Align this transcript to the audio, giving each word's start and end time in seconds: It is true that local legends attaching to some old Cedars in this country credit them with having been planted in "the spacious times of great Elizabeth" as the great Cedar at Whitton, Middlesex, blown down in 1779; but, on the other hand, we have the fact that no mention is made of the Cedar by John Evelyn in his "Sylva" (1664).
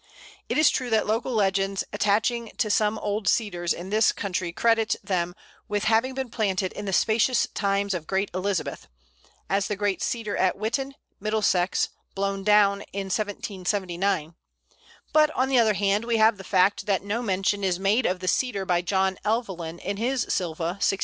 It 0.49 0.57
is 0.57 0.71
true 0.71 0.89
that 0.89 1.05
local 1.05 1.31
legends 1.31 1.83
attaching 1.93 2.51
to 2.57 2.71
some 2.71 2.97
old 2.97 3.27
Cedars 3.27 3.71
in 3.71 3.91
this 3.91 4.11
country 4.11 4.51
credit 4.51 4.95
them 5.03 5.35
with 5.67 5.83
having 5.83 6.15
been 6.15 6.29
planted 6.31 6.71
in 6.73 6.85
"the 6.85 6.91
spacious 6.91 7.45
times 7.53 7.93
of 7.93 8.07
great 8.07 8.31
Elizabeth" 8.33 8.87
as 9.47 9.67
the 9.67 9.75
great 9.75 10.01
Cedar 10.01 10.35
at 10.35 10.55
Whitton, 10.57 10.95
Middlesex, 11.19 11.89
blown 12.15 12.43
down 12.43 12.81
in 12.93 13.09
1779; 13.11 14.33
but, 15.13 15.29
on 15.35 15.49
the 15.49 15.59
other 15.59 15.75
hand, 15.75 16.05
we 16.05 16.17
have 16.17 16.37
the 16.37 16.43
fact 16.43 16.87
that 16.87 17.03
no 17.03 17.21
mention 17.21 17.63
is 17.63 17.77
made 17.79 18.07
of 18.07 18.21
the 18.21 18.27
Cedar 18.27 18.65
by 18.65 18.81
John 18.81 19.19
Evelyn 19.23 19.77
in 19.77 19.97
his 19.97 20.25
"Sylva" 20.27 20.79
(1664). 20.81 20.99